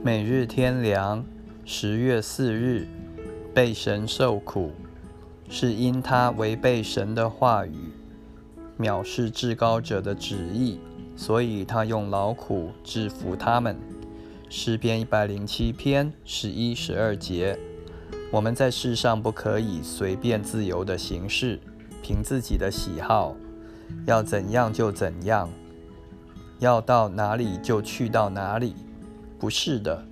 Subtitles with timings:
[0.00, 1.24] 每日天凉，
[1.64, 2.86] 十月四日，
[3.52, 4.70] 被神受苦，
[5.50, 7.92] 是因他违背神的话语，
[8.78, 10.78] 藐视至高者的旨意，
[11.16, 13.76] 所以他用劳苦制服他们。
[14.48, 17.58] 诗篇一百零七篇十一、十二节。
[18.30, 21.58] 我们在世上不可以随便自由的行事，
[22.02, 23.34] 凭自己的喜好，
[24.06, 25.50] 要怎样就怎样，
[26.60, 28.76] 要到哪里就去到哪里。
[29.38, 30.04] 不是的，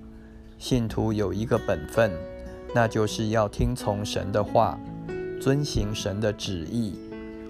[0.59, 2.13] 信徒有一个本分，
[2.75, 4.79] 那就是要听从神的话，
[5.41, 6.99] 遵行神的旨意。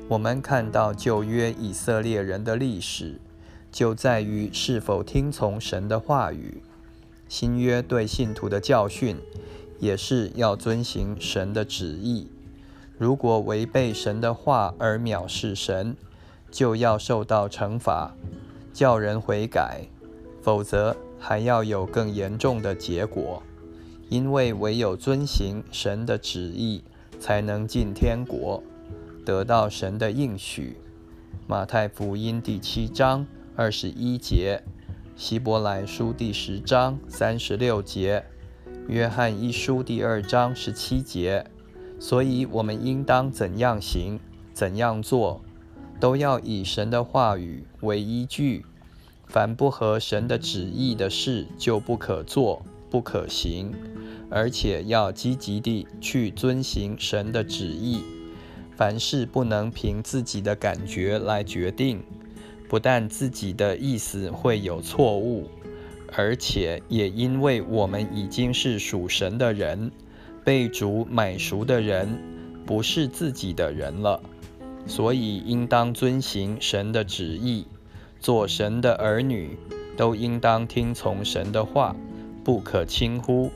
[0.08, 3.20] 我们看到旧约以色列人的历史，
[3.70, 6.62] 就在于是否听从神的话语。
[7.28, 9.18] 新约对信徒的教训，
[9.78, 12.28] 也是要遵行神的旨意。
[12.96, 15.96] 如果违背神的话而藐视神，
[16.50, 18.14] 就要受到惩罚，
[18.72, 19.88] 叫人悔改；
[20.46, 23.42] 否则，还要有更严重的结果，
[24.08, 26.84] 因为唯有遵行神的旨意，
[27.18, 28.62] 才能进天国，
[29.24, 30.76] 得到神的应许。
[31.48, 34.62] 马太福音第七章二十一节，
[35.16, 38.24] 希伯来书第十章三十六节，
[38.86, 41.44] 约翰一书第二章十七节。
[41.98, 44.20] 所以，我们应当怎样行，
[44.52, 45.40] 怎样做，
[45.98, 48.64] 都要以神的话语为依据。
[49.26, 53.72] 凡不合神的旨意的事，就不可做，不可行，
[54.30, 58.02] 而且要积极地去遵行神的旨意。
[58.76, 62.02] 凡事不能凭自己的感觉来决定，
[62.68, 65.48] 不但自己的意思会有错误，
[66.12, 69.90] 而且也因为我们已经是属神的人，
[70.44, 72.18] 被主买赎的人，
[72.64, 74.22] 不是自己的人了，
[74.86, 77.66] 所以应当遵行神的旨意。
[78.26, 79.56] 做神的儿女，
[79.96, 81.94] 都应当听从神的话，
[82.42, 83.52] 不可轻忽。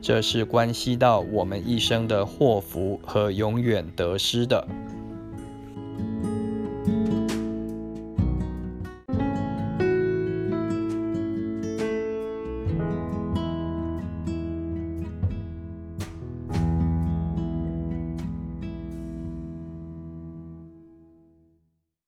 [0.00, 4.66] 这是关系到我们一生的祸福和永远得失的。